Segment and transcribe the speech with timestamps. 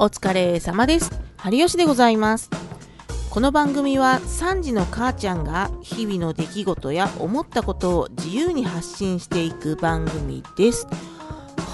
[0.00, 1.10] お疲れ様です。
[1.38, 2.50] 春吉でございます。
[3.30, 10.86] この番組は3時の母ちゃんが日々の出来事や思ったことを自由に発信していく番組です。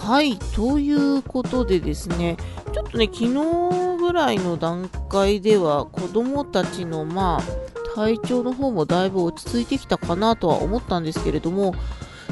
[0.06, 2.38] はい、ということでですね、
[2.72, 11.74] ちょっとね、昨日ぐらいの段階では子供たちのまあ体調の方もだいぶ落ち着いてきたかなとは思ったんですけれども、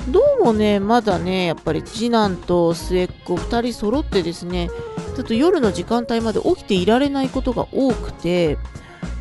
[0.08, 4.70] どうもね、まだね、やっぱり次男と末っ子2人揃ってですね、
[5.14, 8.58] ちょっと夜の時間帯まで起きていられないことが多くて、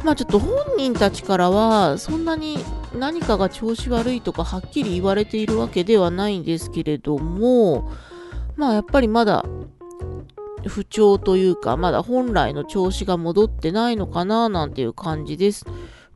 [0.04, 2.58] まあちょっと本人たちからは、そんなに
[2.98, 7.92] 何かが調子悪いとかはっきり言われているわけではないんですけれども、
[8.56, 9.46] まあやっぱりまだ
[10.68, 15.66] 不調というか、まだ本来の調子が戻ってないのかななんていう感じです。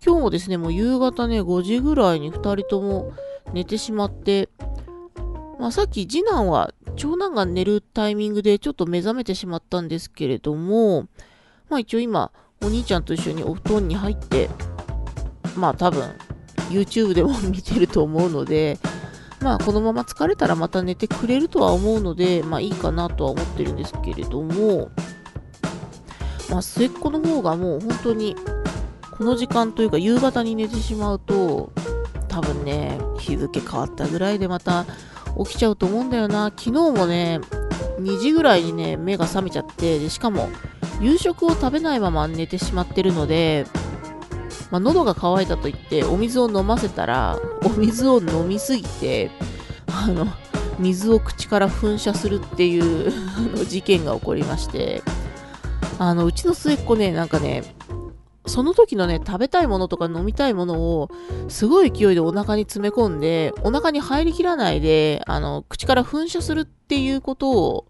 [0.06, 3.14] 今日もですね、もう夕方ね、5時ぐらいに2人とも
[3.54, 4.50] 寝てしまって、
[5.60, 11.08] まあ、さっき次男は長男が寝るタイミングでちょっと目覚めてしまったんですけれども、
[11.70, 12.32] まあ一応今、
[12.64, 14.50] お兄ちゃんと一緒にお布団に入って、
[15.56, 16.10] まあ多分
[16.70, 18.80] YouTube でも見てると思うので、
[19.42, 24.90] まあこのまま疲れたらまた寝てくれるとは思うので、まあいいかなとは思ってるんですけれども、
[26.50, 28.36] まあ末っ子の方がもう本当に
[29.12, 31.72] この時間というか夕方に寝てしまうと、
[32.28, 34.86] 多分ね、日付変わったぐらいでまた
[35.44, 36.52] 起きちゃうと思うんだよな。
[36.56, 37.40] 昨日もね、
[38.00, 40.50] 2時ぐらいにね、目が覚めちゃって、でしかも、
[41.02, 43.66] 夕食を食べないまま寝てしまってるので、
[44.72, 49.32] まあ、喉が渇いたと言って、お水を飲ませたら、お水を飲みすぎて、
[49.88, 50.28] あの、
[50.80, 53.12] 水を口から噴射するっていう
[53.66, 55.04] 事件が起こりまして、
[56.00, 57.76] あの、うちの末っ子ね、なんかね、
[58.48, 61.10] その時のね、食べたいものとか飲みたいものを、
[61.48, 67.88] すごい勢いでお腹に詰め込んで、お腹に入りきらないで、あの、口から噴射するっていうことを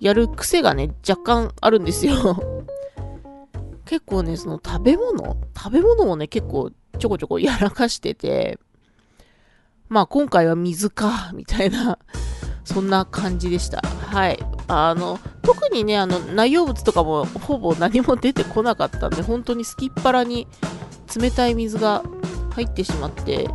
[0.00, 2.64] やる癖がね、若干あるんですよ。
[3.86, 8.58] 結構ね、その食べ物食べ物をね、結構ちょこちょこやらかしてて、
[9.88, 11.98] まあ今回は水か、みたいな、
[12.64, 13.80] そんな感じでした。
[13.80, 14.53] はい。
[14.68, 20.46] あの、特にね、あの、内容物とかもほぼ何も出てこなかったんで、本当にすきっ腹に
[21.14, 22.02] 冷たい水が
[22.54, 23.48] 入ってしまって、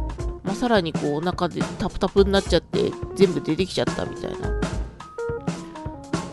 [0.43, 4.59] まあ、さらにこうお腹でタプタプになっちゃって全部出てきちゃったみたいな。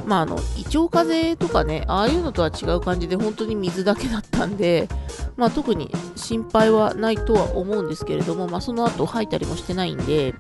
[0.07, 4.89] まああの、胃腸風邪とかね、ああいうのとは違う感じで本当に水だけだったんで、
[5.37, 10.35] まあ特に心配はないとは思うんですけれども、まあその後吐いたりもしてないんで、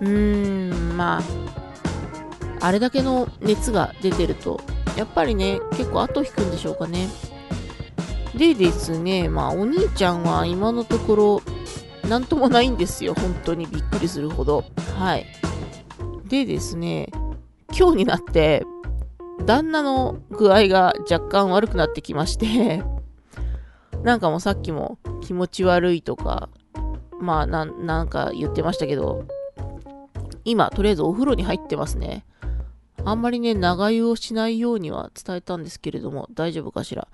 [0.00, 1.22] うーん、まあ、
[2.62, 4.60] あれだけの熱が出てると、
[4.96, 7.08] やっぱりね、結構後引くんでしょうかね。
[8.36, 11.42] でですね、まあお兄ちゃんは今のところ、
[12.08, 13.14] なんともないんですよ。
[13.14, 14.64] 本当にびっくりするほど。
[14.96, 15.26] はい。
[16.28, 17.08] でですね、
[17.76, 18.64] 今日になって、
[19.44, 22.84] 旦那の具合が若干悪くなってきまして、
[24.04, 26.48] なんかもうさっきも気持ち悪いとか、
[27.20, 29.24] まあななんか言ってましたけど、
[30.44, 32.24] 今とりあえずお風呂に入ってますね。
[33.04, 37.08] あんまりね、長湯をしないようには伝えたんですけれども、大丈夫かしら？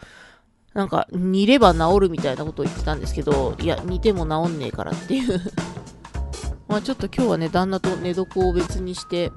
[0.75, 5.41] なんか、煮れば治るみたいなことを言ってたんですけど、いや、煮ても治んねえからっていう。
[6.69, 9.33] まあちょっと今日はね、旦那と寝床を別にして、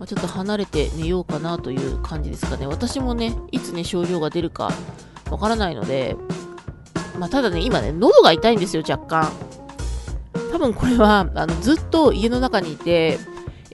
[0.00, 2.66] まあ、ちょっと離れて寝ようかなという感じですかね。
[2.66, 4.72] 私もね、いつね、症状が出るか
[5.30, 6.16] わからないので、
[7.16, 9.32] まあただね、今ね、喉が痛いんですよ、若干。
[10.50, 13.20] 多分これは、あの、ずっと家の中にいて、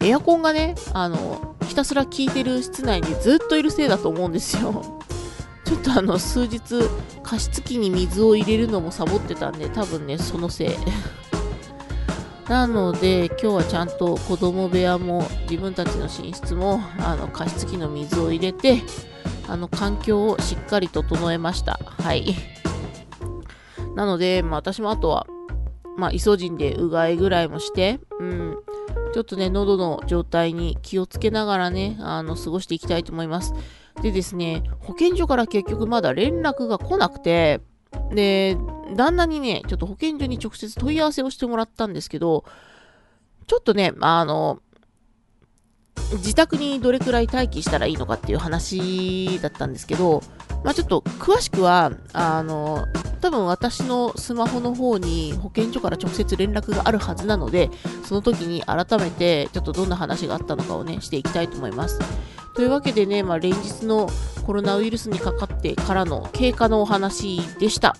[0.03, 4.82] エアコンがね、あの、ひたすら効いてる室内にずっといるせいだと思うんですよ。
[5.64, 6.60] ちょっとあの、数日、
[7.22, 10.70] 加湿器に水を入れるのもサボってたんで、多分ね、そのせい。
[12.50, 18.82] なので、今日はちゃんと子供部屋も自分たちの寝室も、あの、加湿器の水を入れて、
[19.47, 21.78] あの、環境をしっかり整えました。
[22.03, 22.34] はい。
[23.94, 25.25] なので、まあ私もあとは、
[25.97, 28.59] まあ、イソジンでうがいぐらいもして、うん、
[29.12, 33.54] ちょっとね、喉の状態に気をつけながらね、あの、過ごしていきたいと思います。
[34.03, 37.60] でですね、保健所から結局まだ連絡が来なくて、
[38.12, 38.57] で、
[38.97, 42.45] 旦那にね、ちょっと保健所に直接問い合わせをしてもらったんですけど、
[43.47, 44.60] ちょっとね、あの、
[46.13, 50.22] 自宅にどれくらい待機したらいいのかっていう話だったんですけど、
[50.65, 52.86] まあちょっと詳しくは、あの、
[53.20, 57.70] 多分私のスマホの方に保健所から直接連絡があるはずなので、
[58.04, 61.98] その時に改めてちょっとどんな話があったのかをね、していきたいと思います。
[62.54, 64.08] というわけでね、まあ連日の
[64.44, 67.96] コロナウイルスにかかってからの経過のお話でした。